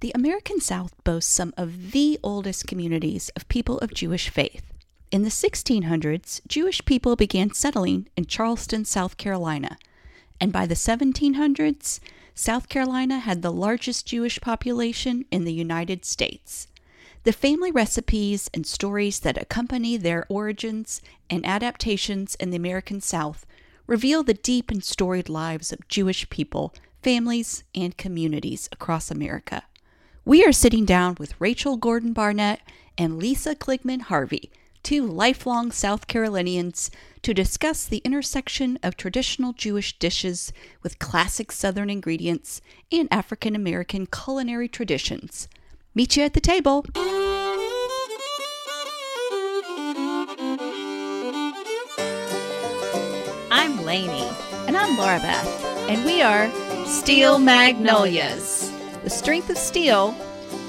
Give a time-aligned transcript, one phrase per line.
[0.00, 4.72] The American South boasts some of the oldest communities of people of Jewish faith.
[5.10, 9.76] In the 1600s, Jewish people began settling in Charleston, South Carolina,
[10.40, 11.98] and by the 1700s,
[12.32, 16.68] South Carolina had the largest Jewish population in the United States.
[17.24, 23.44] The family recipes and stories that accompany their origins and adaptations in the American South
[23.88, 29.64] reveal the deep and storied lives of Jewish people, families, and communities across America.
[30.28, 32.60] We are sitting down with Rachel Gordon Barnett
[32.98, 34.50] and Lyssa Kligman Harvey,
[34.82, 36.90] two lifelong South Carolinians,
[37.22, 42.60] to discuss the intersection of traditional Jewish dishes with classic Southern ingredients
[42.92, 45.48] and African American culinary traditions.
[45.94, 46.84] Meet you at the table.
[53.50, 54.28] I'm Lainey.
[54.66, 56.50] And I'm Laura Beth, and we are
[56.84, 58.70] Steel Magnolias,
[59.08, 60.14] the strength of steel.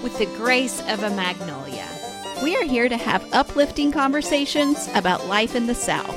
[0.02, 1.86] With the grace of a magnolia.
[2.42, 6.16] We are here to have uplifting conversations about life in the South.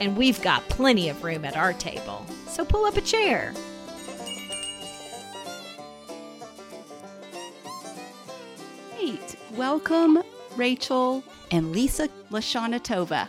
[0.00, 2.26] And we've got plenty of room at our table.
[2.48, 3.54] So pull up a chair.
[8.96, 9.36] Great.
[9.52, 10.24] Welcome,
[10.56, 11.22] Rachel
[11.52, 13.28] and Lyssa Lashanatova.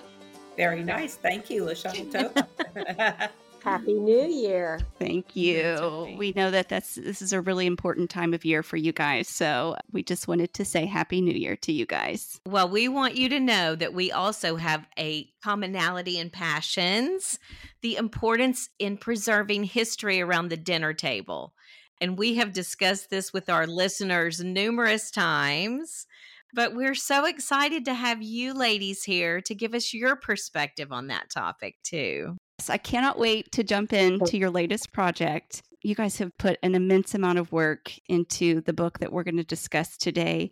[0.58, 1.14] Very nice.
[1.14, 3.30] Thank you, Lashana
[3.64, 4.80] Happy New Year.
[4.97, 6.16] Thank you.
[6.18, 9.28] We know that that's this is a really important time of year for you guys.
[9.28, 12.40] So we just wanted to say Happy New Year to you guys.
[12.48, 17.40] Well, we want you to know that we also have a commonality in passions,
[17.81, 21.53] the importance in preserving history around the dinner table.
[22.02, 26.08] And we have discussed this with our listeners numerous times.
[26.52, 31.06] But we're so excited to have you ladies here to give us your perspective on
[31.08, 32.38] that topic, too.
[32.68, 35.62] I cannot wait to jump into your latest project.
[35.84, 39.38] You guys have put an immense amount of work into the book that we're going
[39.38, 40.52] to discuss today.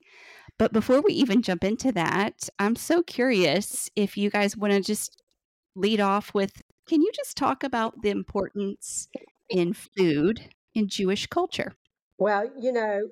[0.60, 4.82] But before we even jump into that, I'm so curious if you guys want to
[4.82, 5.22] just
[5.76, 9.10] lead off with can you just talk about the importance
[9.50, 11.74] in food in Jewish culture?
[12.18, 13.10] Well, you know,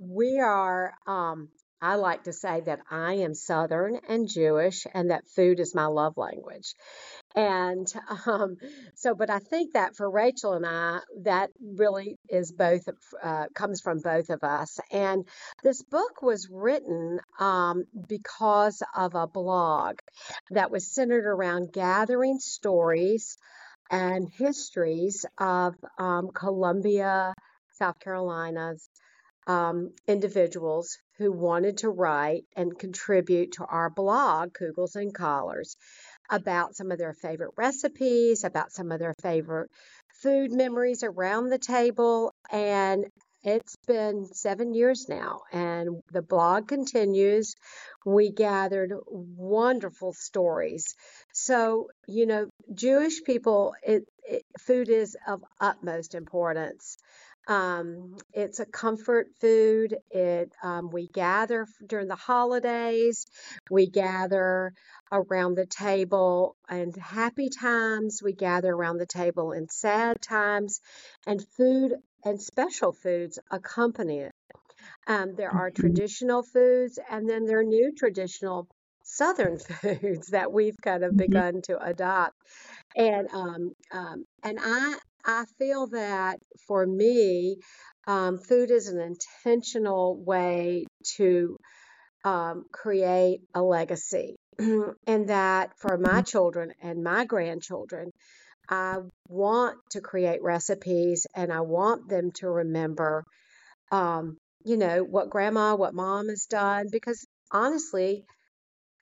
[0.00, 1.48] we are um
[1.80, 5.86] I like to say that I am Southern and Jewish and that food is my
[5.86, 6.74] love language.
[7.36, 7.86] And
[8.26, 8.56] um,
[8.94, 12.88] so, but I think that for Rachel and I, that really is both,
[13.22, 14.80] uh, comes from both of us.
[14.90, 15.28] And
[15.62, 19.98] this book was written um, because of a blog
[20.50, 23.36] that was centered around gathering stories
[23.90, 27.34] and histories of um, Columbia,
[27.78, 28.88] South Carolina's
[29.46, 35.76] um, individuals who wanted to write and contribute to our blog, Kugels and Collards,
[36.30, 39.70] about some of their favorite recipes, about some of their favorite
[40.22, 42.32] food memories around the table.
[42.50, 43.06] And
[43.42, 47.54] it's been seven years now, and the blog continues.
[48.04, 50.94] We gathered wonderful stories.
[51.32, 56.96] So, you know, Jewish people, it, it, food is of utmost importance.
[57.46, 59.96] Um, it's a comfort food.
[60.10, 63.26] It um, we gather during the holidays.
[63.70, 64.72] We gather
[65.12, 68.20] around the table and happy times.
[68.22, 70.80] We gather around the table in sad times,
[71.26, 71.94] and food
[72.24, 74.34] and special foods accompany it.
[75.06, 75.80] Um, there are mm-hmm.
[75.80, 78.68] traditional foods, and then there are new traditional
[79.02, 81.18] Southern foods that we've kind of mm-hmm.
[81.18, 82.34] begun to adopt.
[82.96, 86.38] And um, um, and I I feel that
[86.68, 87.56] for me,
[88.06, 90.86] um, food is an intentional way
[91.16, 91.56] to
[92.24, 94.36] um, create a legacy.
[94.58, 96.22] and that for my mm-hmm.
[96.22, 98.10] children and my grandchildren,
[98.68, 103.24] I want to create recipes and I want them to remember,
[103.92, 108.24] um, you know, what grandma, what mom has done, because honestly,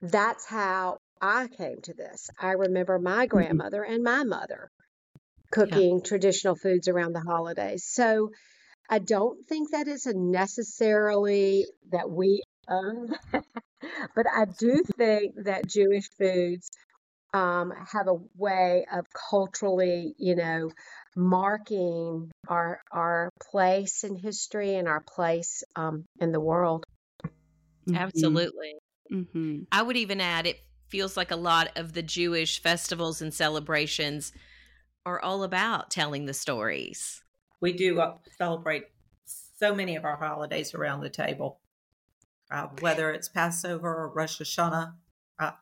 [0.02, 2.28] that's how I came to this.
[2.38, 4.70] I remember my grandmother and my mother
[5.54, 7.84] cooking traditional foods around the holidays.
[7.84, 8.30] So
[8.90, 15.68] I don't think that is a necessarily that we own, but I do think that
[15.68, 16.70] Jewish foods
[17.32, 20.70] um, have a way of culturally, you know,
[21.16, 26.84] marking our our place in history and our place um, in the world.
[27.88, 27.96] Mhm.
[27.96, 28.74] Absolutely.
[29.10, 29.66] Mhm.
[29.72, 34.32] I would even add it feels like a lot of the Jewish festivals and celebrations
[35.06, 37.22] are all about telling the stories.
[37.60, 38.84] We do uh, celebrate
[39.24, 41.60] so many of our holidays around the table,
[42.50, 44.94] uh, whether it's Passover or Rosh Hashanah
[45.38, 45.52] uh,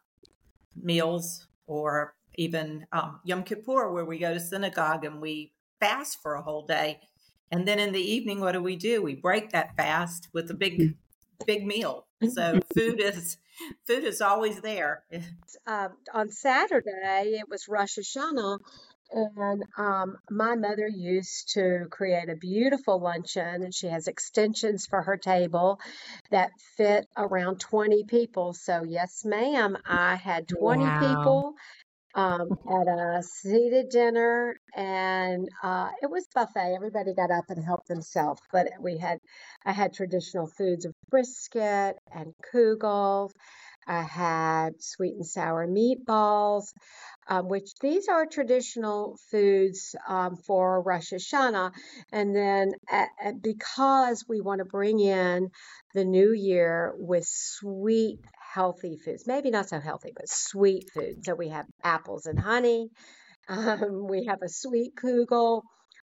[0.81, 6.35] meals, or even um, Yom Kippur, where we go to synagogue and we fast for
[6.35, 7.01] a whole day.
[7.51, 9.03] And then in the evening, what do we do?
[9.03, 10.95] We break that fast with a big,
[11.47, 12.07] big meal.
[12.31, 13.37] So food is
[13.87, 15.05] food is always there.
[15.67, 18.59] uh, on Saturday, it was Rosh Hashanah,
[19.13, 25.03] and um, my mother used to create a beautiful luncheon, and she has extensions for
[25.03, 25.81] her table
[26.31, 28.55] that fit around 20 people.
[28.55, 30.93] So, yes, ma'am, I had 20 Wow.
[30.93, 31.55] people
[32.15, 36.75] um, at a seated dinner, and uh, it was buffet.
[36.77, 39.19] Everybody got up and helped themselves, but we had
[39.65, 43.31] I had traditional foods of brisket and kugel.
[43.87, 46.73] I had sweet and sour meatballs,
[47.29, 51.73] um, which these are traditional foods um, for Rosh Hashanah.
[52.13, 55.51] And then uh, uh, because we want to bring in
[55.95, 58.19] the new year with sweet,
[58.55, 61.25] healthy foods, maybe not so healthy, but sweet food.
[61.25, 62.89] So we have apples and honey.
[63.49, 65.63] Um, we have a sweet kugel.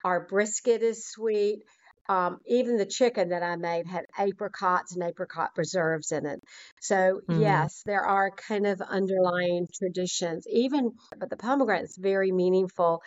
[0.04, 1.60] Our brisket is sweet.
[2.10, 6.42] Um, even the chicken that I made had apricots and apricot preserves in it.
[6.82, 7.40] So Mm.
[7.40, 10.46] yes, there are kind of underlying traditions.
[10.52, 13.02] Even but the pomegranate is very meaningful,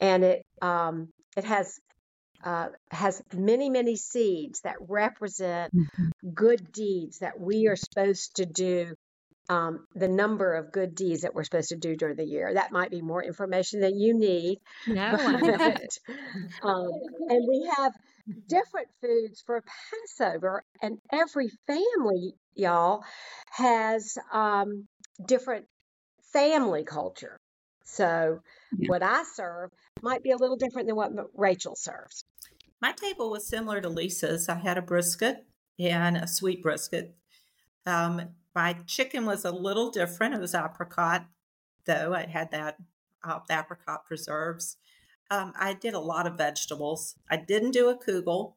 [0.00, 1.78] and it um, it has
[2.44, 5.72] uh, has many many seeds that represent
[6.34, 8.94] good deeds that we are supposed to do.
[9.50, 12.54] Um, the number of good deeds that we're supposed to do during the year.
[12.54, 14.58] That might be more information than you need.
[14.86, 15.92] No, I love it.
[16.06, 16.90] But, um,
[17.28, 17.92] and we have
[18.48, 19.62] different foods for
[20.08, 23.02] Passover, and every family, y'all,
[23.50, 24.86] has um,
[25.26, 25.66] different
[26.32, 27.36] family culture.
[27.84, 28.40] So,
[28.78, 28.88] Yeah.
[28.88, 29.70] what I serve
[30.02, 32.24] might be a little different than what Rachel serves.
[32.80, 34.48] My table was similar to Lyssa's.
[34.48, 35.46] I had a brisket
[35.78, 37.14] and a sweet brisket.
[37.86, 40.34] Um, my chicken was a little different.
[40.34, 41.26] It was apricot,
[41.84, 42.14] though.
[42.14, 42.76] I had that
[43.24, 44.76] uh, apricot preserves.
[45.32, 47.16] Um, I did a lot of vegetables.
[47.30, 48.54] I didn't do a kugel,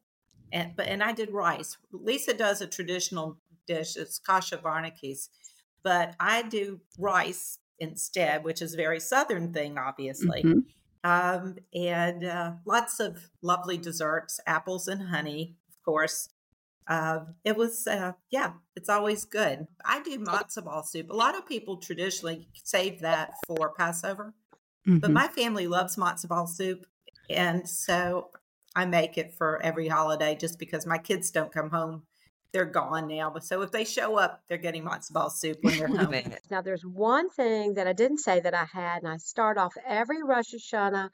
[0.52, 1.78] and but and I did rice.
[1.90, 3.96] Lyssa does a traditional dish.
[3.96, 5.28] It's kasha varnishkes,
[5.82, 10.64] but I do rice instead, which is a very southern thing, obviously Mhm.
[11.04, 16.28] um, and uh, lots of lovely desserts, apples and honey, of course.
[16.88, 19.66] Uh, it was, uh, yeah, it's always good.
[19.84, 21.10] I do matzo ball soup.
[21.10, 24.34] A lot of people traditionally save that for Passover,
[25.00, 25.12] but Mhm.
[25.12, 26.86] my family loves matzo ball soup,
[27.28, 28.30] and so
[28.74, 32.06] I make it for every holiday just because my kids don't come home.
[32.52, 35.76] They're gone now, but so if they show up, they're getting matzo ball soup when
[35.76, 36.22] they're Love home.
[36.50, 39.74] Now, there's one thing that I didn't say that I had, and I start off
[39.84, 41.10] every Rosh Hashanah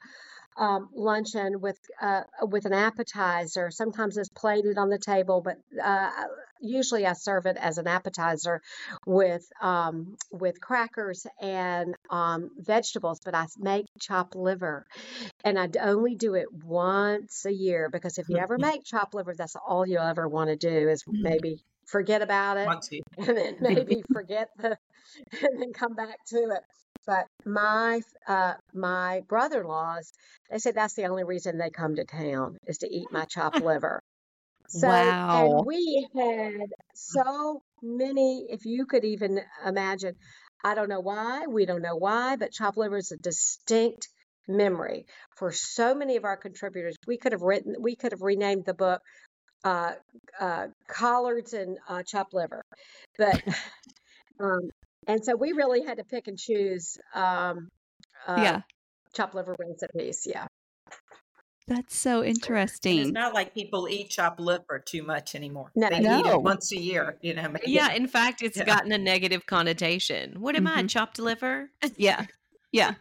[0.57, 3.71] um, luncheon with uh, with an appetizer.
[3.71, 6.09] Sometimes it's plated on the table, but uh,
[6.61, 8.61] usually I serve it as an appetizer
[9.05, 13.19] with um, with crackers and um, vegetables.
[13.23, 14.85] But I make chopped liver,
[15.43, 19.33] and I only do it once a year because if you ever make chopped liver,
[19.37, 22.67] that's all you'll ever want to do is maybe forget about it
[23.17, 24.77] and then maybe forget the
[25.41, 26.61] and then come back to it.
[27.05, 30.11] But my uh my brother-in-laws,
[30.49, 33.59] they said that's the only reason they come to town is to eat my chopped
[33.61, 34.01] liver.
[34.67, 35.17] So Wow.
[35.31, 40.15] and we had so many, if you could even imagine,
[40.63, 44.09] I don't know why, we don't know why, but chopped liver is a distinct
[44.47, 45.05] memory
[45.37, 46.95] for so many of our contributors.
[47.07, 49.01] We could have written, we could have renamed the book
[49.63, 49.93] uh,
[50.39, 52.63] uh, collards and uh, chopped liver,
[53.17, 53.41] but
[54.39, 54.69] um,
[55.07, 57.69] and so we really had to pick and choose um,
[58.27, 58.61] uh, yeah.
[59.13, 60.25] chopped liver recipes.
[60.25, 60.47] Yeah.
[61.65, 63.13] That's so And it's interesting.
[63.13, 65.71] not like people eat chopped liver too much anymore.
[65.75, 65.87] No.
[65.89, 67.47] They eat it once a year, you know.
[67.53, 67.71] maybe.
[67.71, 68.65] Yeah, in fact, it's Yeah.
[68.65, 70.41] gotten a negative connotation.
[70.41, 70.89] What am I, Mhm.
[70.89, 71.69] chopped liver?
[71.97, 72.25] Yeah.
[72.73, 72.95] Yeah.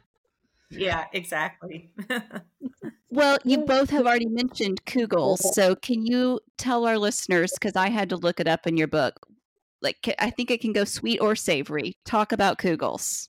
[0.71, 1.91] Yeah, exactly.
[3.11, 5.41] Well, you both have already mentioned kugels.
[5.41, 8.87] So, can you tell our listeners, because I had to look it up in your
[8.89, 9.27] book,
[9.83, 11.95] Like, I think it can go sweet or savory.
[12.05, 13.29] Talk about kugels.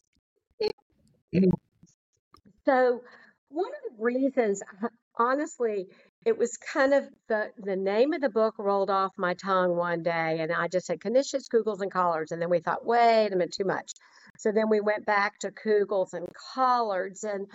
[2.65, 3.01] So,
[3.49, 4.61] one of the reasons,
[5.17, 5.87] honestly,
[6.25, 10.03] it was kind of the the name of the book rolled off my tongue one
[10.03, 13.35] day, and I just said Knishes, Kugels, and Collards, and then we thought, wait a
[13.35, 13.91] minute, too much.
[14.37, 17.47] So then we went back to Kugels and Collards, and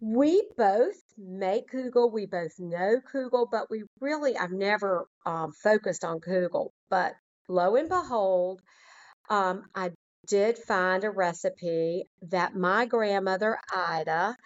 [0.00, 2.12] we both make Kugel.
[2.12, 6.70] We both know Kugel, but we really, I've never um, focused on Kugel.
[6.88, 7.14] But
[7.48, 8.60] lo and behold,
[9.30, 9.90] um, I
[10.26, 14.36] did find a recipe that my grandmother Ida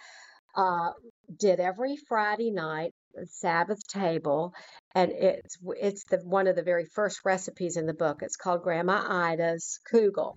[0.54, 0.90] uh,
[1.38, 2.92] did every Friday night,
[3.26, 4.54] Sabbath table,
[4.94, 8.22] and it's it's the one of the very first recipes in the book.
[8.22, 10.34] It's called Grandma Ida's Kugel,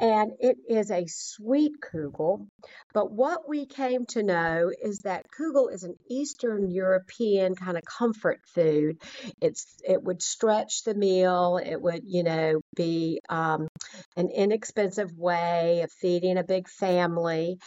[0.00, 2.46] and it is a sweet kugel.
[2.92, 7.82] But what we came to know is that kugel is an Eastern European kind of
[7.84, 8.98] comfort food.
[9.40, 11.60] It's it would stretch the meal.
[11.64, 13.68] It would you know be um,
[14.16, 17.58] an inexpensive way of feeding a big family.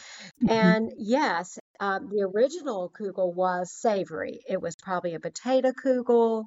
[0.42, 0.52] Mm-hmm.
[0.52, 4.40] And yes, um, the original kugel was savory.
[4.48, 6.44] It was probably a potato kugel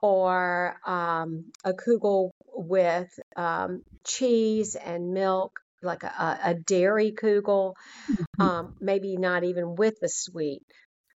[0.00, 7.74] or um, a kugel with um, cheese and milk, like a, a dairy kugel,
[8.10, 8.42] mm-hmm.
[8.42, 10.62] um, maybe not even with the sweet.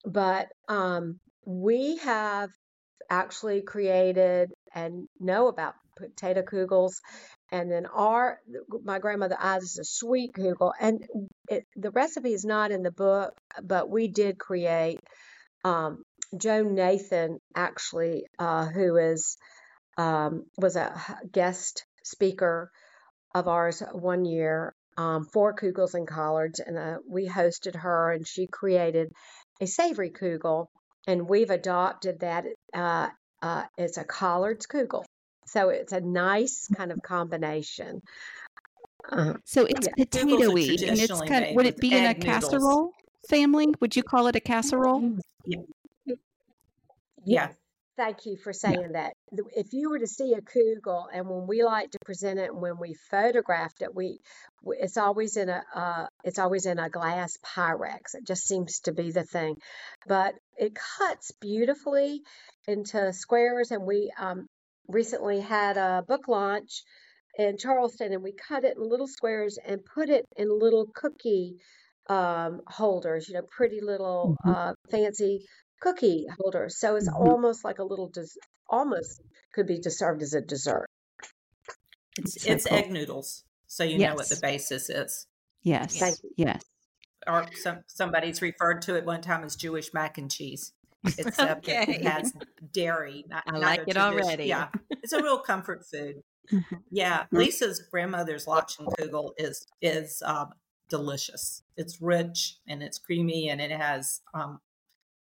[0.05, 2.51] But um, we have
[3.11, 6.95] actually created and know about potato kugels.
[7.53, 8.39] And then our
[8.85, 11.05] my grandmother is a sweet kugel, and
[11.49, 15.01] it, the recipe is not in the book, but we did create
[15.65, 16.05] um,
[16.37, 19.37] Joan Nathan, actually, uh, who is
[19.97, 20.95] um, was a
[21.31, 22.71] guest speaker
[23.35, 28.27] of ours one year um, for Kugels and Collards, and uh, we hosted her, and
[28.27, 29.11] she created
[29.61, 30.67] a savory kugel,
[31.07, 32.45] and we've adopted that.
[32.73, 33.09] Uh,
[33.43, 35.05] uh, it's a Collards kugel,
[35.47, 38.03] so it's a nice kind of combination.
[39.11, 40.05] Uh, so it's yeah.
[40.05, 42.93] potatoey, and it's kind of, would it be in a casserole
[43.29, 43.69] family?
[43.81, 45.17] Would you call it a casserole?
[45.47, 45.63] Yeah.
[47.25, 47.49] Yeah.
[47.97, 49.12] Thank you for saying that.
[49.31, 52.62] If you were to see a kugel, and when we like to present it, and
[52.62, 54.21] when we photographed it, we
[54.65, 58.15] it's always in a uh, it's always in a glass Pyrex.
[58.15, 59.57] It just seems to be the thing,
[60.07, 62.23] but it cuts beautifully
[62.67, 63.71] into squares.
[63.71, 64.47] And we um,
[64.89, 66.85] recently had a book launch
[67.37, 71.57] in Charleston, and we cut it in little squares and put it in little cookie
[72.09, 73.29] um, holders.
[73.29, 74.57] You know, pretty little mm-hmm.
[74.57, 75.45] uh, fancy
[75.81, 76.69] cookie holder.
[76.69, 77.17] So it's mm-hmm.
[77.17, 79.21] almost like a little, des- almost
[79.53, 80.87] could be served as a dessert.
[82.19, 82.79] It's, so it's cool.
[82.79, 83.45] egg noodles.
[83.67, 84.11] So you yes.
[84.11, 85.27] know what the basis is.
[85.63, 86.03] Yes.
[86.37, 86.63] Yes.
[87.27, 90.73] Or some, somebody's referred to it one time as Jewish mac and cheese.
[91.19, 91.85] Except okay.
[91.89, 92.33] it has
[92.73, 93.25] dairy.
[93.29, 94.45] Not, I like it already.
[94.45, 94.69] Yeah.
[94.91, 96.23] It's a real comfort food.
[96.53, 96.77] Mm-hmm.
[96.91, 97.23] Yeah.
[97.23, 97.37] Mm-hmm.
[97.37, 100.51] Lyssa's grandmother's Kugel is, is, um,
[100.91, 101.63] delicious.
[101.77, 104.61] It's rich and it's creamy and it has um,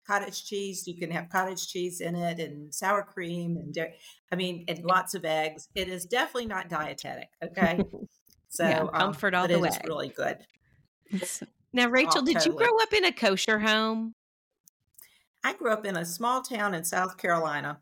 [0.10, 0.88] cottage cheese.
[0.88, 3.94] You can have cottage cheese in it and sour cream and dairy.
[4.32, 5.70] I mean, and lots of eggs.
[5.76, 7.30] It is definitely not dietetic.
[7.44, 7.84] Okay.
[8.52, 9.68] So yeah, um, comfort um, all the way.
[9.68, 10.40] It's really good.
[11.72, 12.52] Now, Rachel, did totally.
[12.52, 14.16] you grow up in a kosher home?
[15.44, 17.80] I grew up in a small town in South Carolina,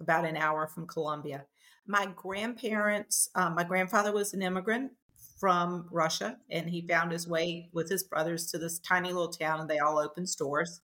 [0.00, 1.44] about an hour from Columbia.
[1.86, 4.90] My grandparents, um, my grandfather was an immigrant
[5.38, 9.60] from Russia, and he found his way with his brothers to this tiny little town,
[9.60, 10.80] and they all opened stores.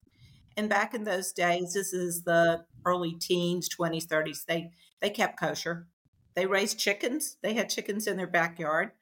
[0.57, 5.39] And back in those days, this is the early teens, 20s, 30s, they, they kept
[5.39, 5.87] kosher.
[6.35, 7.37] They raised chickens.
[7.43, 8.93] They had chickens in their backyard.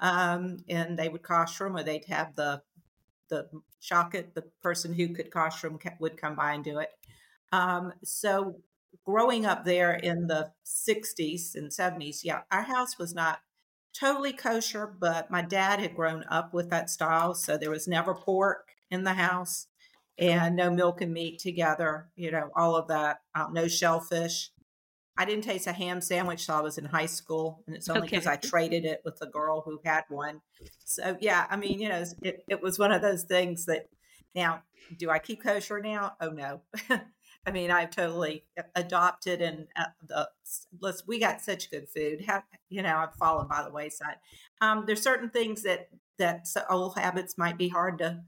[0.00, 2.62] Um, and they would kosher them, or they'd have the
[3.28, 3.48] the
[3.80, 6.90] shochet, the person who could kosher them would come by and do it.
[7.52, 8.56] Um, so
[9.04, 13.40] growing up there in the 60s and 70s, yeah, our house was not
[13.98, 17.34] totally kosher, but my dad had grown up with that style.
[17.34, 19.66] So there was never pork in the house
[20.20, 24.50] and no milk and meat together, you know, all of that, um, no shellfish.
[25.16, 28.02] I didn't taste a ham sandwich till I was in high school, and it's only
[28.02, 28.34] because okay.
[28.34, 30.40] I traded it with a girl who had one.
[30.84, 33.88] So yeah, I mean, you know, it, it was one of those things that
[34.34, 34.62] now,
[34.98, 36.12] do I keep kosher now?
[36.20, 36.62] Oh no.
[37.46, 40.28] I mean, I've totally adopted and uh, the
[40.80, 42.24] let's we got such good food.
[42.26, 44.16] How, you know, I've fallen by the wayside.
[44.60, 48.20] Um, there's certain things that that old habits might be hard to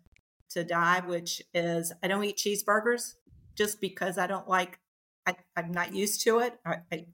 [0.52, 3.14] to die, which is I don't eat cheeseburgers
[3.54, 4.78] just because I don't like,
[5.26, 6.58] I, am not used to it.
[6.64, 7.06] I, I,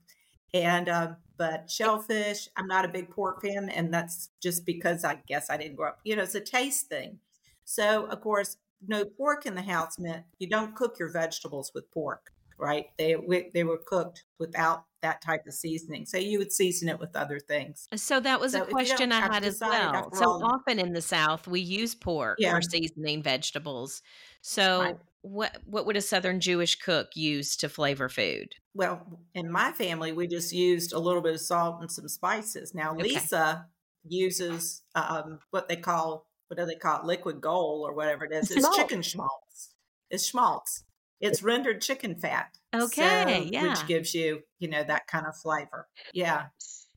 [0.53, 3.69] and, uh, but shellfish, I'm not a big pork fan.
[3.69, 6.87] And that's just because I guess I didn't grow up, you know, it's a taste
[6.87, 7.19] thing.
[7.63, 11.91] So, of course, no pork in the house meant you don't cook your vegetables with
[11.91, 12.87] pork, right?
[12.97, 13.15] They,
[13.53, 16.05] they were cooked without that type of seasoning.
[16.05, 17.87] So you would season it with other things.
[17.95, 20.11] So that was So a question I had as well.
[20.13, 22.53] So all- often in the South, we use pork Yeah.
[22.55, 24.01] for seasoning vegetables.
[24.41, 24.97] So Right.
[25.21, 28.55] what what would a Southern Jewish cook use to flavor food?
[28.73, 32.73] Well, in my family, we just used a little bit of salt and some spices.
[32.73, 33.03] Now, Okay.
[33.15, 33.65] Lyssa
[34.07, 37.05] uses um, what they call, what do they call it?
[37.05, 38.49] Liquid gold or whatever it is.
[38.51, 38.77] It's Schmaltz.
[38.77, 39.75] chicken schmaltz.
[40.09, 40.83] It's schmaltz.
[41.19, 42.57] It's rendered chicken fat.
[42.73, 43.69] Okay, So- yeah.
[43.69, 45.87] Which gives you, you know, that kind of flavor.
[46.13, 46.47] Yeah.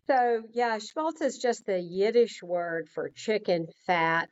[0.06, 4.28] So, yeah, schmaltz is just the Yiddish word for chicken fat.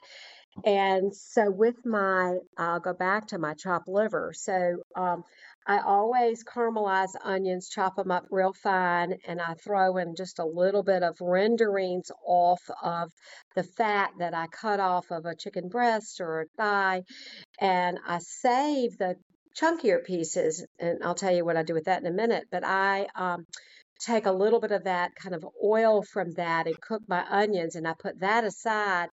[0.64, 4.32] And so, with my, I'll go back to my chopped liver.
[4.35, 5.23] So, um,
[5.66, 10.44] I always caramelize onions, chop them up real fine, and I throw in just a
[10.44, 13.12] little bit of renderings off of
[13.54, 17.02] the fat that I cut off of a chicken breast or a thigh.
[17.61, 19.14] And I save the
[19.57, 22.45] chunkier pieces, and I'll tell you what I do with that in a minute.
[22.50, 23.47] But I, um,
[24.00, 27.75] take a little bit of that kind of oil from that and cook my onions
[27.76, 29.09] and I put that aside.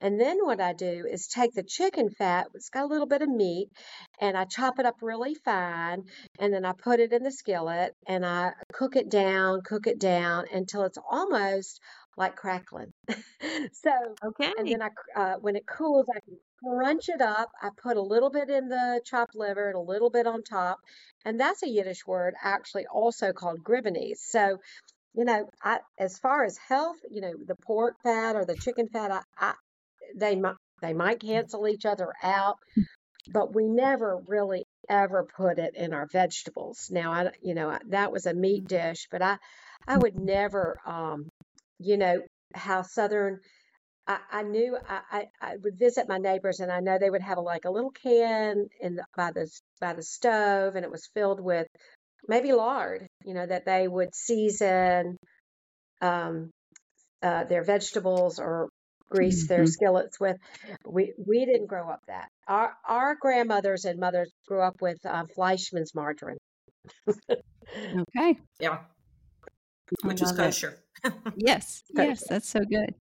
[0.00, 3.22] And then what I do is take the chicken fat, it's got a little bit
[3.22, 3.68] of meat,
[4.20, 6.04] and I chop it up really fine.
[6.38, 9.98] And then I put it in the skillet and I cook it down, cook it
[9.98, 11.80] down until it's almost
[12.16, 12.92] like crackling.
[13.72, 13.90] so,
[14.24, 14.52] Okay.
[14.58, 17.50] and then I, uh, when it cools, I can crunch it up.
[17.62, 20.78] I put a little bit in the chopped liver and a little bit on top.
[21.24, 24.18] And that's a Yiddish word actually also called gribenes.
[24.18, 24.58] So,
[25.14, 28.88] you know, I, as far as health, you know, the pork fat or the chicken
[28.88, 29.54] fat, I, I,
[30.16, 32.56] they might, they might cancel each other out,
[33.32, 36.88] but we never really ever put it in our vegetables.
[36.90, 39.36] Now, I, you know, that was a meat dish, but I,
[39.86, 41.28] I would never, um,
[41.78, 42.22] you know,
[42.54, 43.40] how Southern
[44.06, 47.22] I, I knew I, I, I would visit my neighbors and I know they would
[47.22, 49.48] have a, like a little can in the, by the
[49.80, 51.66] by the stove and it was filled with
[52.28, 55.16] maybe lard, you know, that they would season
[56.00, 56.50] um,
[57.22, 58.68] uh, their vegetables or
[59.10, 59.68] grease their Mhm.
[59.72, 60.36] skillets with.
[60.86, 62.28] We we didn't grow up that.
[62.48, 66.38] Our our grandmothers and mothers grew up with uh, Fleischmann's margarine.
[67.76, 68.38] Okay.
[68.60, 68.78] Yeah.
[70.02, 70.78] Which is kosher.
[71.36, 71.82] Yes.
[71.96, 72.08] Kosher.
[72.08, 72.94] Yes, that's so good.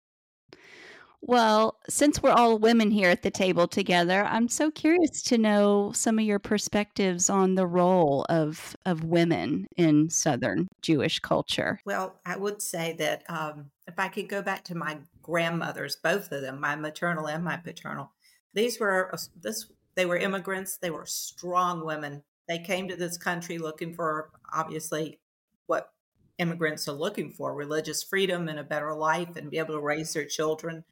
[1.22, 5.92] Well, since we're all women here at the table together, I'm so curious to know
[5.94, 11.80] some of your perspectives on the role of of women in Southern Jewish culture.
[11.86, 16.32] Well, I would say that um, if I could go back to my grandmothers, both
[16.32, 18.12] of them, my maternal and my paternal,
[18.54, 20.78] these were this they were immigrants.
[20.78, 22.24] They were strong women.
[22.48, 25.20] They came to this country looking for obviously
[25.68, 25.92] what
[26.38, 30.14] immigrants are looking for: religious freedom and a better life, and be able to raise
[30.14, 30.86] their children.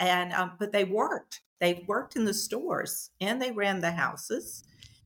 [0.00, 1.42] And um, but they worked.
[1.60, 4.64] They worked in the stores and they ran the houses,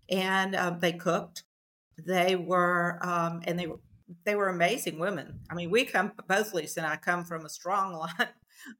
[0.09, 1.43] and um, they cooked.
[1.99, 3.81] They were um, and they were
[4.25, 5.41] they were amazing women.
[5.51, 8.29] I mean, we come both Lyssa and I come from a strong line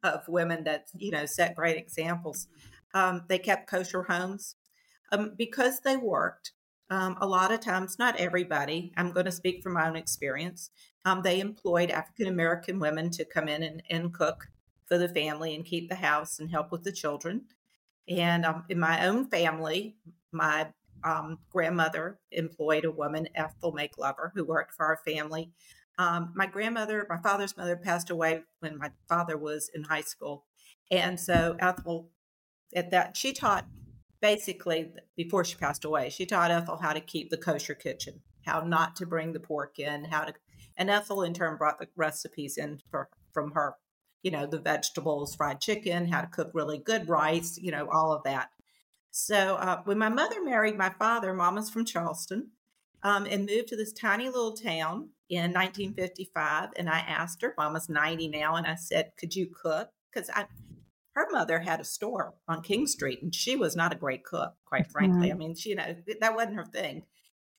[0.03, 2.49] of women that you know set great examples.
[2.95, 4.57] Um, they kept kosher homes
[5.13, 6.53] um, because they worked.
[6.91, 8.93] Um, a lot of times, not everybody.
[8.97, 10.71] I'm going to speak from my own experience.
[11.07, 14.49] Um, they employed African American women to come in and, and cook
[14.87, 17.43] for the family and keep the house and help with the children.
[18.09, 19.97] And um, in my own family,
[20.33, 20.69] my
[21.05, 25.53] um, grandmother employed a woman, Ethel Makelover, who worked for our family.
[25.99, 30.45] Um, my grandmother, my father's mother, passed away when my father was in high school,
[30.91, 32.11] and so Ethel,
[32.75, 33.67] at that she taught
[34.21, 38.61] basically before she passed away, she taught Ethel how to keep the kosher kitchen, how
[38.61, 40.35] not to bring the pork in, how to,
[40.77, 43.77] and Ethel in turn brought the recipes in for, from her,
[44.25, 48.11] you know, the vegetables, fried chicken, how to cook really good rice, you know, all
[48.11, 48.49] of that.
[49.13, 52.49] So uh, when my mother married my father, Mama's from Charleston,
[53.05, 56.71] um, and moved to this tiny little town in 1955.
[56.77, 60.47] And I asked her, Mama's 90 now, and I said, "Could you cook?" Because I,
[61.13, 64.55] her mother had a store on King Street, and she was not a great cook,
[64.65, 65.31] quite frankly.
[65.31, 67.05] I mean, she, you know, that wasn't her thing.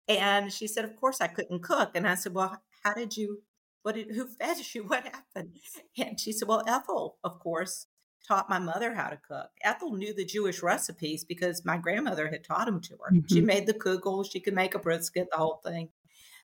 [0.07, 3.43] And she said, "Of course I couldn't cook." And I said, "Well, how did you?
[3.85, 4.15] What did?
[4.15, 4.83] Who fed you?
[4.87, 5.59] What happened?"
[5.95, 7.85] And she said, "Well, Ethel, of course."
[8.27, 9.51] taught my mother how to cook.
[9.61, 13.13] Ethel knew the Jewish recipes because my grandmother had taught them to her.
[13.27, 13.45] She Mhm.
[13.45, 15.91] made the kugel, she could make a brisket, the whole thing.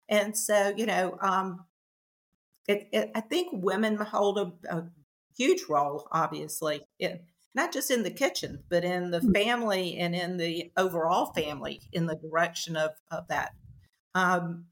[0.08, 1.66] And so, you know, um,
[2.68, 4.92] it, it, I think women hold a, a
[5.36, 7.22] huge role, obviously, in,
[7.56, 9.34] not just in the kitchen, but in the Mm.
[9.34, 13.54] family and in the overall family in the direction of, of that.
[14.14, 14.68] Um,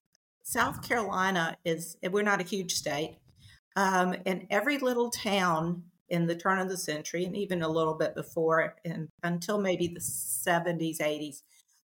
[0.50, 3.20] South Carolina is, we're not a huge state.
[3.76, 7.94] Um, and every little town in the turn of the century and even a little
[7.94, 11.44] bit before and until maybe the 70s 80s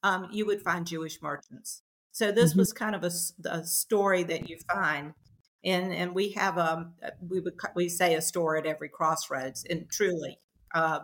[0.02, 2.60] um, you would find jewish merchants So this mm-hmm.
[2.60, 3.12] was kind of a,
[3.48, 5.14] a, story that you find,
[5.64, 9.64] and and we have a um, we would we say a store at every crossroads,
[9.70, 10.40] and truly,
[10.74, 11.02] uh,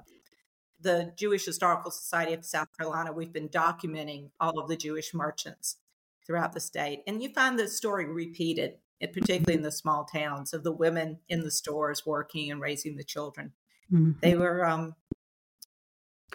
[0.81, 5.77] the Jewish Historical Society of South Carolina, we've been documenting all of the Jewish merchants
[6.25, 10.63] throughout the state, and you find the story repeated, particularly in the small towns, of
[10.63, 13.51] the women in the stores working and raising the children.
[13.91, 14.11] Mm-hmm.
[14.21, 14.95] They were, um,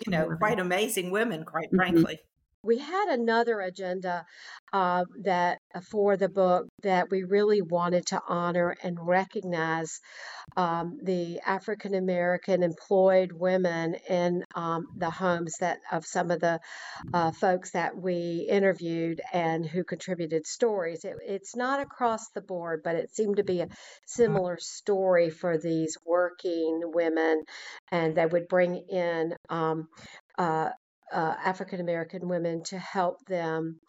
[0.06, 1.76] you know, quite amazing women, quite mm-hmm.
[1.76, 2.20] frankly
[2.68, 4.26] we had another agenda
[4.74, 10.00] uh, that uh, for the book that we really wanted to honor and recognize
[10.54, 16.60] um, the African American employed women in um, the homes that of some of the
[17.14, 21.06] uh, folks that we interviewed and who contributed stories.
[21.06, 23.68] It, it's not across the board, but it seemed to be a
[24.06, 27.44] similar story for these working women,
[27.90, 29.88] and they would bring in um,
[30.36, 30.68] uh,
[31.12, 33.80] uh, African American women to help them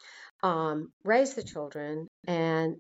[0.44, 2.76] um, raise the children and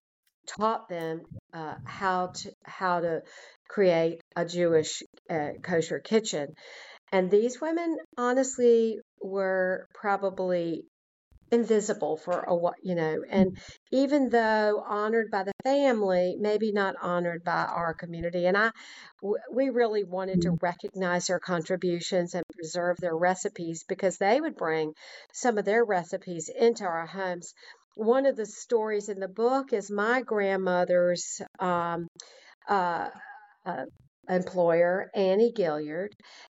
[0.57, 1.21] taught them
[1.53, 3.21] uh, how to how to
[3.67, 6.47] create a Jewish uh, kosher kitchen.
[7.11, 10.83] And these women, honestly, were probably
[11.51, 13.57] invisible for a while, you know, and
[13.91, 18.45] even though honored by the family, maybe not honored by our community.
[18.45, 18.71] And I,
[19.51, 24.93] we really wanted to recognize their contributions and preserve their recipes because they would bring
[25.33, 27.53] some of their recipes into our homes.
[27.95, 32.07] One of the stories in the book is my grandmother's um,
[32.67, 33.09] uh,
[33.65, 33.85] uh,
[34.29, 36.09] employer, Annie Gilliard.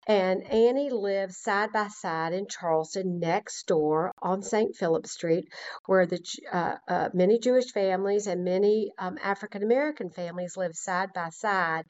[0.07, 4.77] And Annie lived side by side in Charleston, next door on St.
[4.77, 5.49] Philip Street,
[5.87, 6.21] where the
[6.53, 11.85] uh, uh, many Jewish families and many um, African American families live side by side.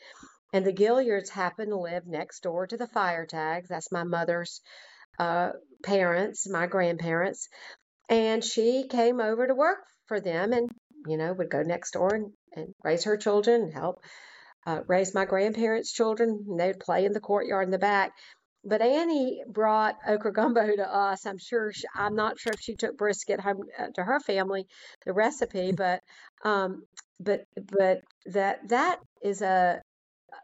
[0.53, 3.67] And the Gilliards happened to live next door to the Feiertags.
[3.67, 4.61] That's my mother's
[5.19, 5.51] uh,
[5.83, 7.49] parents, my grandparents.
[8.09, 10.71] And she came over to work for them and,
[11.09, 14.01] you know, would go next door and, and raise her children and help
[14.67, 18.13] uh, raised my grandparents' children, and they'd play in the courtyard in the back.
[18.65, 21.27] But Annie brought okra gumbo to us.
[21.27, 24.67] I'm sure she, I'm not sure if she took brisket home uh, to her family,
[25.05, 26.01] the recipe, but
[26.45, 26.85] um,
[27.21, 29.83] but but that that is a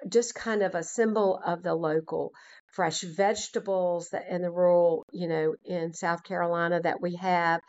[0.09, 2.33] just kind of a symbol of the local
[2.73, 7.61] fresh vegetables that in the rural, you know, in South Carolina that we have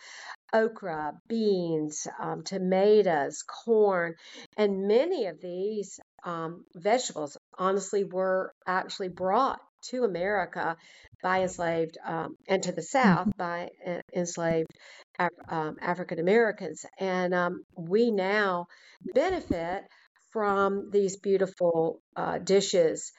[0.54, 4.14] okra, beans, um, tomatoes, corn,
[4.58, 10.78] and many of these um, vegetables, honestly, were actually brought to America
[11.24, 13.38] by enslaved um, and to the South mm-hmm.
[13.38, 14.72] by uh, enslaved
[15.20, 16.86] Af- um, African Americans.
[17.00, 18.68] And um, we now
[19.14, 19.84] benefit
[20.32, 23.12] from these beautiful uh, dishes.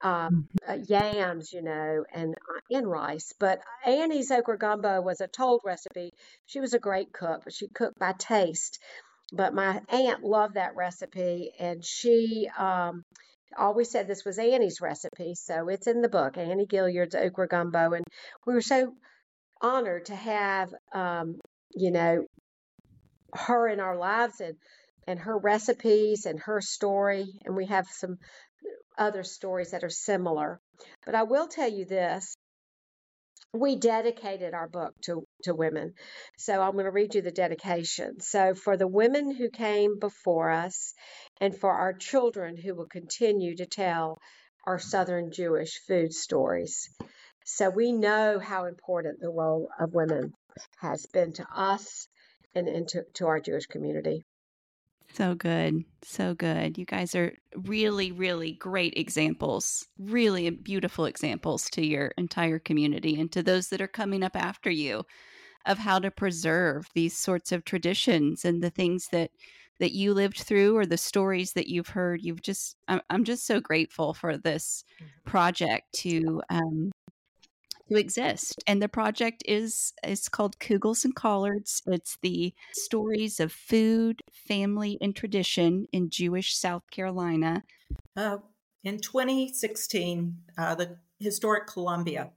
[0.00, 0.70] Um, mm-hmm.
[0.70, 3.32] uh, yams, you know, and uh, and rice.
[3.40, 6.12] But Annie's okra gumbo was a told recipe.
[6.46, 8.78] She was a great cook, but she cooked by taste
[9.32, 13.02] but my aunt loved that recipe and she um,
[13.56, 15.34] always said this was Annie's recipe.
[15.34, 17.92] So it's in the book, Annie Gilliard's okra gumbo.
[17.92, 18.04] And
[18.46, 18.94] we were so
[19.60, 21.38] honored to have, um,
[21.74, 22.24] you know,
[23.34, 24.56] her in our lives and,
[25.06, 27.26] and her recipes and her story.
[27.44, 28.18] And we have some
[28.96, 30.60] other stories that are similar.
[31.04, 32.34] But I will tell you this
[33.52, 35.94] we dedicated our book to, to women.
[36.36, 38.20] So I'm going to read you the dedication.
[38.20, 40.94] So, for the women who came before us,
[41.40, 44.18] and for our children who will continue to tell
[44.66, 46.90] our Southern Jewish food stories.
[47.44, 50.32] So, we know how important the role of women
[50.80, 52.08] has been to us
[52.54, 54.24] and, and to, to our Jewish community.
[55.18, 55.84] So good.
[56.02, 56.78] So good.
[56.78, 63.30] You guys are really, really great examples, really beautiful examples to your entire community and
[63.32, 65.02] to those that are coming up after you
[65.66, 69.32] of how to preserve these sorts of traditions and the things that
[69.80, 73.44] that you lived through or the stories that you've heard you've just i'm, I'm just
[73.44, 75.30] so grateful for this mm-hmm.
[75.30, 76.90] project to um,
[77.88, 78.62] to exist.
[78.66, 81.82] And the project is is called Kugels and Collards.
[81.86, 87.64] It's the stories of food, family, and tradition in Jewish South Carolina.
[88.16, 88.38] Uh,
[88.84, 92.30] in 2016, uh, the Historic Columbia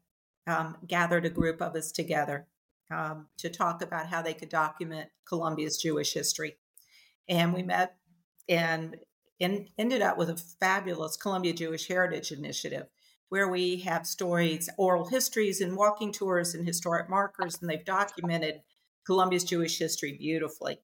[0.48, 2.48] um, gathered a group of us together
[2.90, 6.58] um, to talk about how they could document Columbia's Jewish history.
[7.30, 7.96] And we met
[8.50, 8.98] and,
[9.40, 12.88] and ended up with a fabulous Columbia Jewish Heritage Initiative
[13.32, 18.60] where we have stories, oral histories, and walking tours and historic markers, and they've documented
[19.08, 20.80] Columbia's Jewish history beautifully.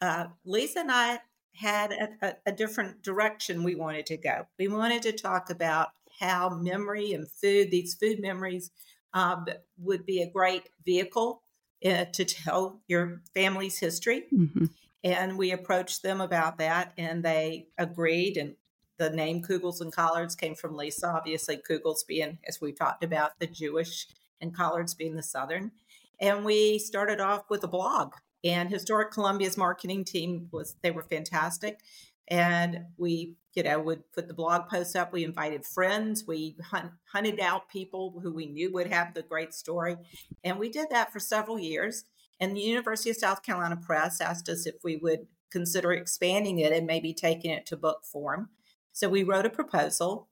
[0.00, 1.20] Uh, Lyssa and I
[1.54, 4.46] had a, a, a, different direction we wanted to go.
[4.58, 8.70] We wanted to talk about how memory and food, these food memories,
[9.12, 9.44] um,
[9.76, 11.42] would be a great vehicle
[11.84, 14.24] uh, to tell your family's history.
[14.32, 14.64] Mm-hmm.
[15.04, 18.38] And we approached them about that, and they agreed.
[18.38, 18.54] And
[18.98, 23.38] the name Kugels and Collards came from Lyssa, obviously, Kugels being, as we talked about,
[23.38, 24.06] the Jewish,
[24.40, 25.72] and Collards being the Southern.
[26.20, 28.12] And we started off with a blog.
[28.44, 31.80] And Historic Columbia's marketing team was, they were fantastic.
[32.28, 35.12] And we, you know, would put the blog posts up.
[35.12, 36.24] We invited friends.
[36.26, 39.96] We hunt, hunted out people who we knew would have the great story.
[40.42, 42.04] And we did that for several years.
[42.40, 46.72] And the University of South Carolina Press asked us if we would consider expanding it
[46.72, 48.50] and maybe taking it to book form.
[48.94, 50.28] So we wrote a proposal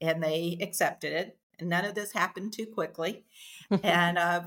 [0.00, 1.38] and they accepted it.
[1.58, 3.24] And none of this happened too quickly.
[3.82, 4.42] and uh,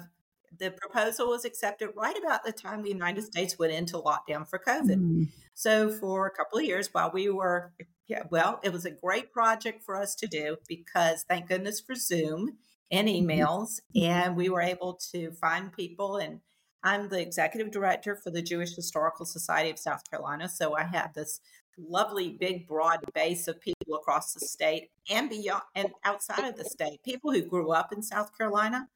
[0.58, 4.60] the proposal was accepted right about the time the United States went into lockdown for
[4.60, 4.96] COVID.
[4.96, 5.24] Mm-hmm.
[5.56, 7.74] So for a couple of years while we were,
[8.08, 11.96] yeah, well, it was a great project for us to do because thank goodness for
[11.96, 12.58] Zoom
[12.92, 13.30] and Mm-hmm.
[13.30, 13.80] emails.
[13.96, 16.42] And we were able to find people and
[16.84, 20.48] I'm the executive director for the Jewish Historical Society of South Carolina.
[20.48, 21.42] So I have this
[21.78, 26.66] lovely, big, broad base of people across the state and beyond and outside of the
[26.66, 28.88] state, people who grew up in South Carolina.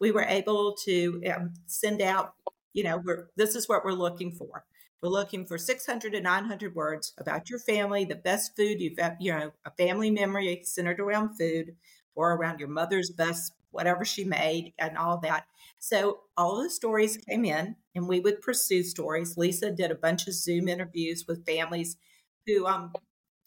[0.00, 2.34] We were able to um, send out,
[2.72, 3.02] you know,
[3.36, 4.64] this is what we're looking for.
[5.02, 9.32] We're looking for 600 to 900 words about your family, the best food you've, you
[9.32, 11.76] know, a family memory centered around food
[12.16, 15.46] or around your mother's best, whatever she made, and all that.
[15.78, 19.36] So all the stories came in, and we would pursue stories.
[19.36, 21.96] Lyssa did a bunch of Zoom interviews with families
[22.48, 22.94] who, um,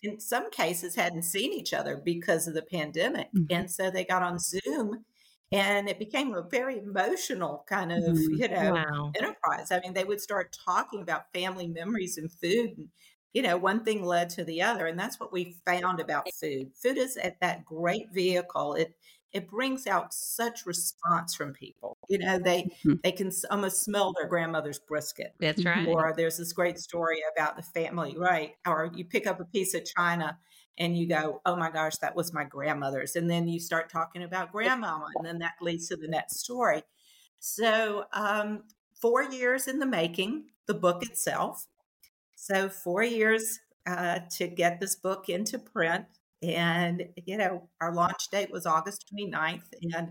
[0.04, 3.52] in some cases, hadn't seen each other because of the pandemic, Mhm.
[3.52, 5.06] and so they got on Zoom,
[5.52, 8.38] and it became a very emotional kind of, Mhm.
[8.38, 9.16] you know, Wow.
[9.20, 9.72] enterprise.
[9.72, 12.78] I mean, they would start talking about family memories and food.
[12.78, 12.90] And,
[13.34, 14.88] you know, one thing led to the other.
[14.88, 16.74] And that's what we found about food.
[16.78, 18.76] Food is at that great vehicle.
[18.76, 18.96] It
[19.34, 21.98] it brings out such response from people.
[22.10, 23.02] You know, they Mhm.
[23.04, 25.34] they can almost smell their grandmother's brisket.
[25.40, 25.88] That's right.
[25.88, 28.56] Or there's this great story about the family, right?
[28.66, 30.38] Or you pick up a piece of china
[30.78, 33.16] and you go, oh my gosh, that was my grandmother's.
[33.16, 36.84] And then you start talking about grandmama, and then that leads to the next story.
[37.40, 38.64] So, um,
[38.94, 41.68] four years in the making, the book itself.
[42.36, 46.06] So, four years uh, to get this book into print.
[46.42, 49.70] And, you know, our launch date was August 29th.
[49.94, 50.10] And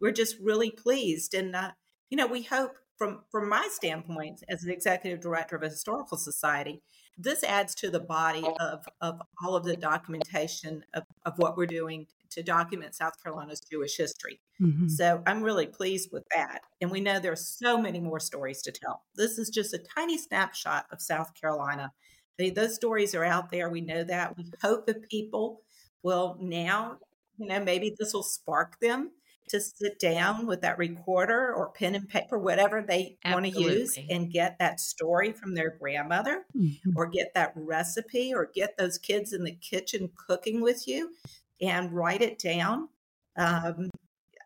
[0.00, 1.34] we're just really pleased.
[1.34, 1.72] And, uh,
[2.10, 6.18] you know, we hope from, from my standpoint as an executive director of a historical
[6.18, 6.82] society,
[7.16, 11.66] this adds to the body of, of all of the documentation of, of what we're
[11.66, 14.40] doing to document South Carolina's Jewish history.
[14.60, 14.90] Mhm.
[14.90, 16.60] So I'm really pleased with that.
[16.80, 19.02] And we know there's so many more stories to tell.
[19.16, 21.92] This is just a tiny snapshot of South Carolina.
[22.38, 23.68] They, those stories are out there.
[23.68, 24.36] We know that.
[24.36, 25.62] We hope that people
[26.02, 26.98] will now,
[27.38, 29.12] you know, maybe this will spark them
[29.48, 34.00] to sit down with that recorder or pen and paper, whatever they want to use,
[34.08, 36.94] and get that story from their grandmother Mhm.
[36.94, 41.14] or get that recipe or get those kids in the kitchen cooking with you
[41.60, 42.88] and write it down.
[43.36, 43.90] Um,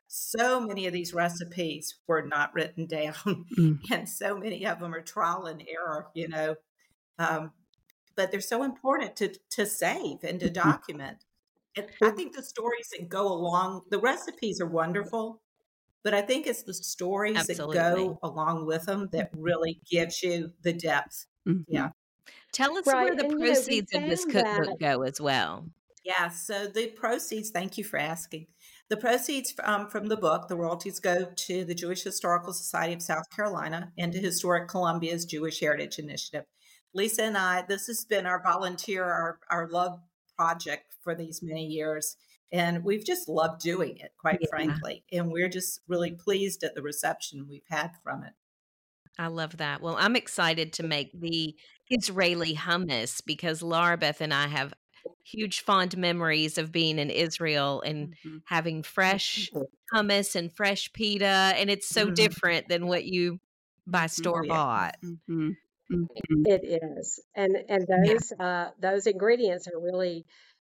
[0.09, 3.85] so many of these recipes were not written down, Mm.
[3.91, 6.57] and so many of them are trial and error, you know.
[7.19, 7.53] Um,
[8.17, 10.79] but they're so important to to save and to Mhm.
[10.79, 11.25] document.
[11.77, 15.43] And I think the stories that go along, the recipes are wonderful,
[16.05, 17.77] but I think it's the stories Absolutely.
[17.79, 21.27] that go along with them that really gives you the depth.
[21.49, 21.65] Mhm.
[21.69, 21.91] Yeah.
[22.53, 25.21] Tell us Right, where the and, you know, proceeds of this cookbook that- go as
[25.21, 25.69] well.
[26.05, 28.47] Yeah, so the proceeds, thank you for asking.
[28.91, 33.01] The proceeds um, from the book, the royalties go to the Jewish Historical Society of
[33.03, 36.45] South Carolina and to Historic Columbia's Jewish Heritage Initiative.
[36.95, 39.99] Lyssa and I, this has been our volunteer, our, our love
[40.37, 42.17] project for these many years.
[42.51, 44.49] And we've just loved doing it, quite Yeah.
[44.51, 45.05] frankly.
[45.13, 48.33] And we're just really pleased at the reception we've had from it.
[49.19, 49.81] I love that.
[49.81, 51.55] Well, I'm excited to make the
[51.89, 54.75] Israeli hummus because Laura Beth and I have
[55.25, 58.43] huge fond memories of being in Israel and Mhm.
[58.47, 59.51] having fresh
[59.95, 61.27] hummus and fresh pita.
[61.57, 62.15] And it's so Mhm.
[62.15, 63.41] different than what you
[63.87, 64.11] buy Mhm.
[64.11, 64.49] store yeah.
[64.53, 64.97] bought.
[65.03, 65.57] Mhm.
[65.91, 66.47] Mhm.
[66.47, 68.15] It is, and and Yeah.
[68.15, 70.25] those uh, those ingredients are really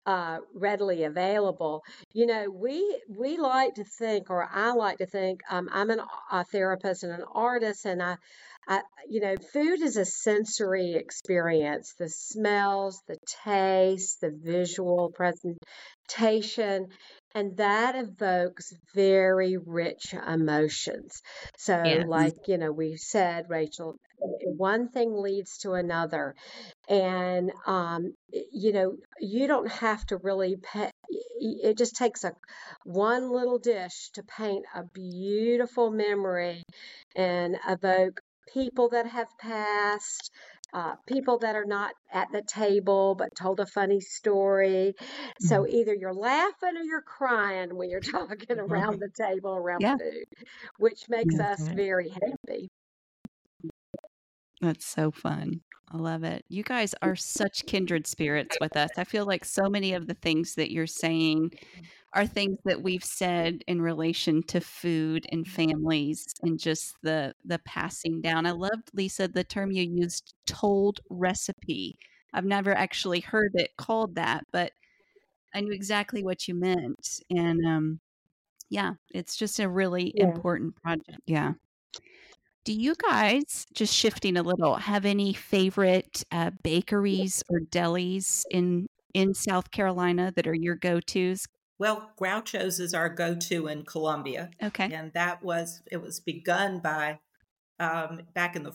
[0.07, 1.85] uh, readily available.
[2.13, 6.01] You know, we we like to think, or I like to think, um, I'm an,
[6.33, 8.17] a therapist and an artist, and I,
[8.69, 11.95] I, you know, food is a sensory experience.
[11.99, 16.89] The smells, the taste, the visual presentation,
[17.35, 21.21] and that evokes very rich emotions.
[21.59, 22.07] So, Yes.
[22.07, 23.97] like you know, we said, Rachel,
[24.47, 26.35] one thing leads to another
[26.89, 28.15] and um,
[28.53, 30.91] you know you don't have to really pay
[31.41, 32.33] it just takes a
[32.85, 36.63] one little dish to paint a beautiful memory
[37.17, 38.21] and evoke
[38.53, 40.31] people that have passed,
[40.73, 44.95] uh, people that are not at the table but told a funny story.
[45.41, 45.69] So Mhm.
[45.69, 49.99] either you're laughing or you're crying when you're talking around the table around Yeah.
[49.99, 50.25] food,
[50.79, 52.69] which makes us very happy.
[54.61, 55.63] That's so fun.
[55.95, 56.45] I love it.
[56.49, 58.91] You guys are such kindred spirits with us.
[58.99, 61.53] I feel like so many of the things that you're saying
[62.15, 67.61] are things that we've said in relation to food and families and just the the
[67.61, 68.47] passing down.
[68.47, 71.99] I loved Lyssa the term you used told recipe.
[72.35, 74.73] I've never actually heard it called that, but
[75.55, 77.21] I knew exactly what you meant.
[77.31, 78.01] And um
[78.71, 80.39] yeah, it's just a really Yeah.
[80.39, 81.21] important project.
[81.27, 81.55] Yeah.
[82.65, 88.87] Do you guys, just shifting a little, have any favorite uh, bakeries or delis in
[89.13, 91.47] in South Carolina that are your go tos?
[91.79, 94.91] Well, Groucho's is our go-to in Columbia, Okay.
[94.93, 97.21] and that was it was begun by
[97.79, 98.73] um, back in the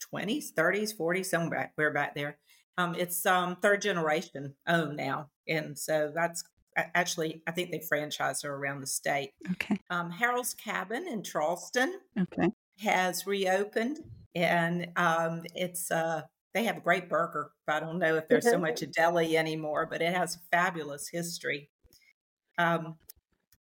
[0.00, 2.38] twenties, thirties, forties, somewhere we're back there.
[2.76, 6.44] Um, it's um, third generation owned now, and so that's
[6.76, 9.30] actually I think they franchise her around the state.
[9.52, 9.78] Okay.
[9.88, 12.48] Um, Harold's Cabin in Charleston Okay.
[12.82, 13.98] Has reopened,
[14.34, 16.22] and um, it's uh,
[16.54, 17.50] they have a great burger.
[17.68, 21.08] I don't know if there's so much a deli anymore, but it has a fabulous
[21.08, 21.68] history.
[22.58, 22.96] Um,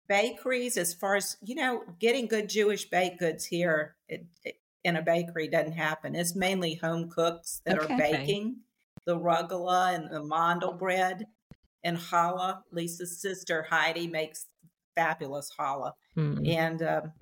[0.08, 4.96] bakeries, as far as you know, getting good Jewish baked goods here it, it- in
[4.96, 6.14] a bakery doesn't happen.
[6.14, 7.92] It's mainly home cooks that Okay.
[7.92, 8.56] are baking
[9.04, 11.26] the rugula and the mandel bread
[11.84, 12.62] and challah.
[12.72, 14.46] Lyssa's sister Heidi makes
[14.96, 16.48] fabulous challah, Mm.
[16.48, 17.12] and um,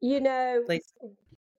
[0.00, 0.82] You know, Lyssa,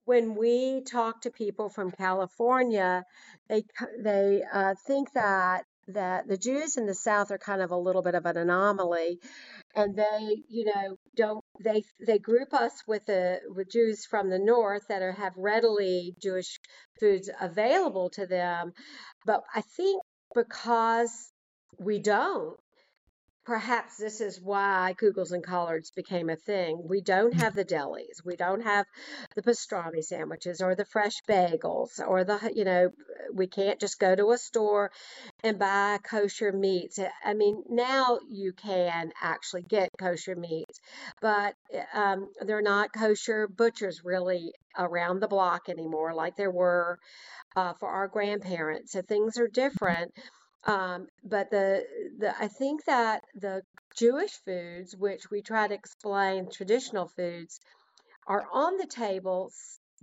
[0.06, 3.06] when we talk to people from California,
[3.50, 3.64] they
[4.04, 8.04] they uh, think that that the Jews in the South are kind of a little
[8.04, 9.20] bit of an anomaly,
[9.76, 14.40] and they, you know, don't they they group us with the with Jews from the
[14.40, 16.60] North that are, have readily Jewish
[17.00, 18.74] foods available to them,
[19.26, 20.04] but I think
[20.36, 21.32] because
[21.80, 22.58] we don't.
[23.50, 26.84] Perhaps this is why Kugels and collards became a thing.
[26.88, 28.24] We don't have the delis.
[28.24, 28.86] We don't have
[29.34, 32.92] the pastrami sandwiches or the fresh bagels or the, you know,
[33.34, 34.92] we can't just go to a store
[35.44, 37.00] and buy kosher meats.
[37.26, 40.80] I mean, now you can actually get kosher meats,
[41.20, 41.56] but
[41.96, 47.00] um, they're not kosher butchers really around the block anymore like there were
[47.56, 48.92] uh, for our grandparents.
[48.92, 50.14] So things are different.
[50.66, 51.86] Um, but the
[52.18, 53.64] the I think that the
[53.98, 57.60] Jewish foods, which we try to explain traditional foods,
[58.28, 59.52] are on the table,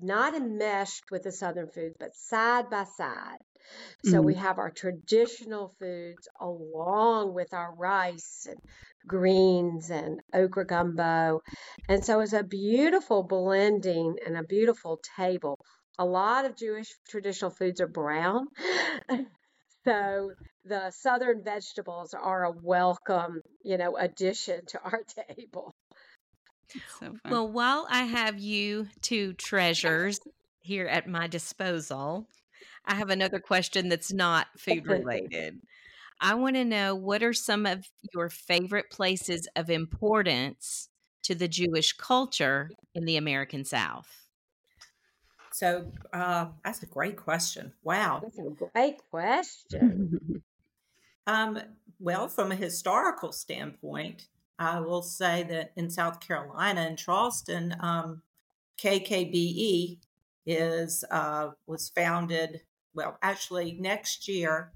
[0.01, 3.39] not enmeshed with the Southern foods, but side by side.
[4.05, 8.59] So we have our traditional foods along with our rice and
[9.07, 11.43] greens and okra gumbo.
[11.89, 15.59] And so it's a beautiful blending and a beautiful table.
[15.99, 18.47] A lot of Jewish traditional foods are brown.
[19.87, 20.33] So
[20.65, 25.03] the southern vegetables are a welcome, you know, addition to our
[25.37, 25.75] table.
[26.99, 27.15] So.
[27.29, 30.19] Well, while I have you two treasures
[30.61, 32.27] here at my disposal,
[32.85, 35.61] I have another question that's not food related.
[36.21, 40.89] I want to know what are some of your favorite places of importance
[41.25, 44.26] to the Jewish culture in the American South?
[45.57, 47.73] So uh, that's a great question.
[47.83, 48.21] Wow.
[48.23, 50.43] That's a great question.
[51.29, 51.59] Um,
[51.99, 54.29] well, from a historical standpoint,
[54.61, 58.23] I will say that in South Carolina, in Charleston, um,
[58.81, 59.99] KKBE
[60.47, 62.61] is uh, was founded.
[62.95, 64.71] Well, actually, next year,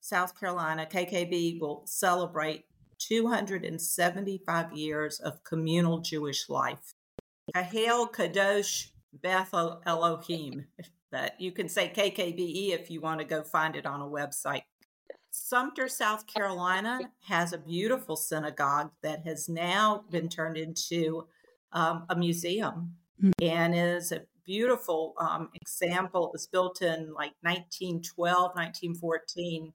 [0.00, 2.66] South Carolina KKB will celebrate
[2.98, 6.94] 275 years of communal Jewish life.
[7.52, 10.66] Kahal Kadosh Beth Elohim.
[11.10, 14.62] But you can say KKBE if you want to go find it on a website.
[15.30, 21.26] Sumter, South Carolina has a beautiful synagogue that has now been turned into
[21.72, 23.30] um, a museum Hmm.
[23.42, 26.26] and is a beautiful um, example.
[26.26, 29.72] It was built in like 1912, 1914.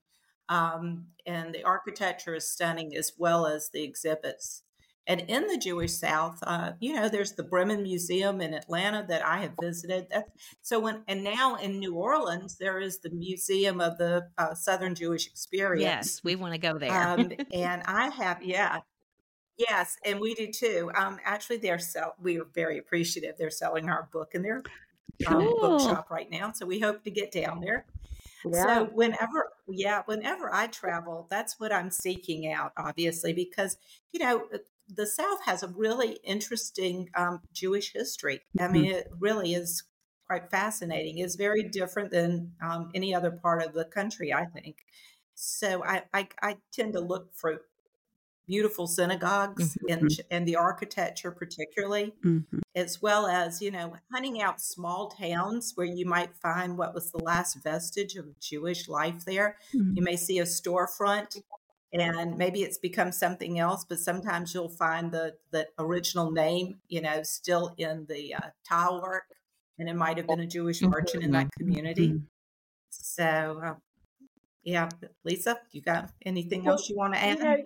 [0.50, 4.64] Um, and the architecture is stunning as well as the exhibits.
[5.06, 9.26] And in the Jewish South, uh, you know, there's the Breman Museum in Atlanta that
[9.26, 10.08] I have visited.
[10.10, 10.30] That's,
[10.62, 14.96] so when and now in New Orleans, there is the Museum of the uh, Southern
[14.96, 15.84] Jewish Experience.
[15.84, 16.92] Yes, we want to go there.
[16.92, 18.80] Um, and I have, yeah,
[19.58, 20.90] yes, and we do too.
[20.96, 22.16] Um, actually, they're sell.
[22.22, 23.36] We are very appreciative.
[23.38, 24.64] They're selling our book in their
[25.28, 25.60] um, Cool.
[25.60, 27.86] bookshop right now, so we hope to get down there.
[28.46, 28.64] Yeah.
[28.64, 33.78] So whenever, yeah, whenever I travel, that's what I'm seeking out, obviously, because,
[34.12, 34.44] you know,
[34.88, 38.42] the South has a really interesting um, Jewish history.
[38.60, 38.96] I mean, mm-hmm.
[38.96, 39.84] it really is
[40.28, 41.20] quite fascinating.
[41.20, 44.78] It's very different than um, any other part of the country, I think.
[45.36, 47.62] So I, I, I tend to look for
[48.48, 49.94] beautiful synagogues mm-hmm.
[49.94, 52.60] and and the architecture particularly mm-hmm.
[52.76, 57.10] as well as you know hunting out small towns where you might find what was
[57.12, 59.94] the last vestige of jewish life there mm-hmm.
[59.96, 61.42] you may see a storefront
[62.02, 67.02] and maybe it's become something else but sometimes you'll find the the original name you
[67.02, 69.26] know still in the uh, tile work
[69.78, 71.64] and it might have been a jewish merchant in that mm-hmm.
[71.64, 72.24] community mm-hmm.
[72.90, 73.74] so uh,
[74.64, 74.90] yeah
[75.24, 77.58] lyssa you got anything else you want to add you know,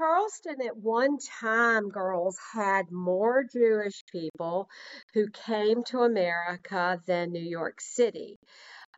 [0.00, 4.66] Charleston at one time, girls, had more Jewish people
[5.12, 8.38] who came to America than New York City.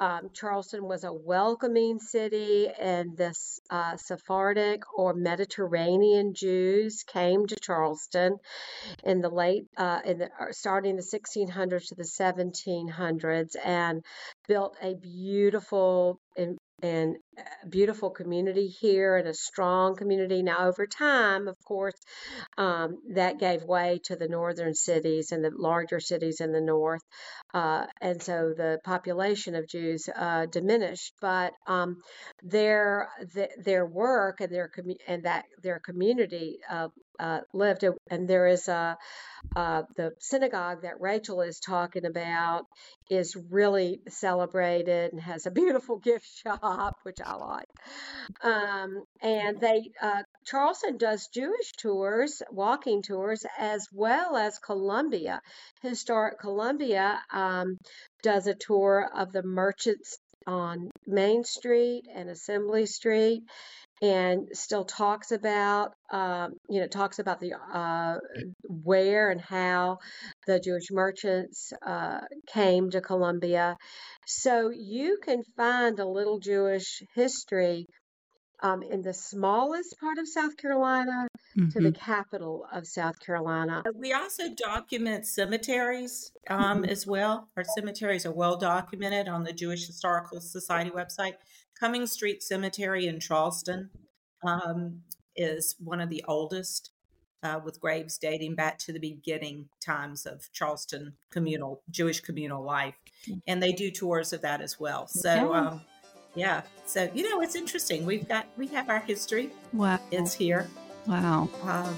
[0.02, 3.32] Um, Charleston was a welcoming city, and the
[3.70, 8.38] uh, Sephardic or Mediterranean Jews came to Charleston
[9.04, 14.02] in the late, uh, in the uh, starting the 1600s to the 1700s, and
[14.48, 17.14] built a beautiful and a
[17.68, 20.42] beautiful community here and a strong community.
[20.42, 21.94] Now, over time, of course,
[22.58, 27.02] um, that gave way to the northern cities and the larger cities in the north.
[27.54, 32.02] Uh, and so the population of Jews uh, diminished, but um,
[32.42, 33.08] their,
[33.58, 34.70] their work and their
[35.06, 37.84] and that their community uh, uh, lived.
[38.10, 38.96] And there is a
[39.54, 42.66] uh, the synagogue that Rachel is talking about
[43.10, 47.68] is really celebrated and has a beautiful gift shop, which I like.
[48.42, 55.40] Um, and they uh, Charleston does Jewish tours, walking tours, as well as Columbia.
[55.82, 57.78] Historic Columbia um,
[58.22, 63.42] does a tour of the merchants on Main Street and Assembly Street
[64.02, 68.18] and still talks about um, you know talks about the uh,
[68.64, 69.98] where and how
[70.46, 72.20] the Jewish merchants uh,
[72.52, 73.76] came to Columbia.
[74.26, 77.86] So you can find a little Jewish history
[78.62, 81.26] um, in the smallest part of South Carolina
[81.58, 81.70] mm-hmm.
[81.70, 82.04] to the mm-hmm.
[82.04, 83.82] capital of South Carolina.
[83.94, 86.84] We also document cemeteries um, mm-hmm.
[86.84, 87.48] as well.
[87.56, 91.34] Our cemeteries are well documented on the Jewish Historical Society website.
[91.82, 93.90] Coming Street Cemetery in Charleston
[94.46, 95.00] um,
[95.34, 96.92] is one of the oldest,
[97.42, 102.94] uh, with graves dating back to the beginning times of Charleston communal Jewish communal life,
[103.28, 103.42] mm.
[103.48, 105.08] and they do tours of that as well.
[105.08, 105.80] So, um,
[106.36, 108.06] yeah, so you know it's interesting.
[108.06, 109.50] We've got we have our history.
[109.72, 110.68] Wow, it's here.
[111.08, 111.96] Wow, um,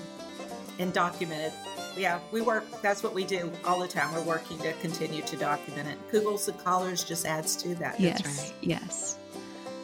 [0.79, 1.53] and documented.
[1.95, 2.65] Yeah, we work.
[2.81, 4.15] That's what we do all the time.
[4.15, 5.99] We're working to continue to document it.
[6.11, 8.01] Kugels and Collards just adds to that.
[8.01, 8.55] Yes, right.
[8.63, 9.19] yes.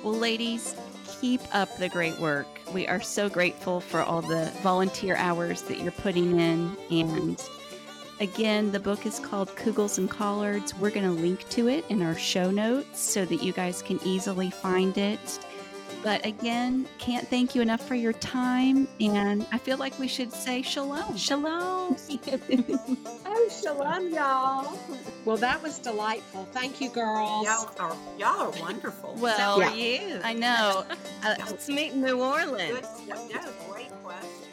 [0.02, 0.74] Well, ladies,
[1.20, 2.46] keep up the great work.
[2.72, 6.74] We are so grateful for all the volunteer hours that you're putting in.
[6.90, 7.38] And
[8.18, 10.74] again, the book is called Kugels and Collards.
[10.74, 14.00] We're going to link to it in our show notes so that you guys can
[14.02, 15.38] easily find it.
[16.02, 18.88] But again, can't thank you enough for your time.
[19.00, 21.16] And I feel like we should say shalom.
[21.16, 21.96] Shalom.
[23.26, 24.78] oh, shalom, y'all.
[25.26, 26.48] Well, that was delightful.
[26.52, 27.44] Thank you, girls.
[27.44, 29.14] Y'all are, y'all are wonderful.
[29.18, 30.20] Well, so are you.
[30.24, 30.84] I know.
[31.24, 32.80] uh, let's meet in New Orleans.
[33.06, 34.49] Good, yeah, great question.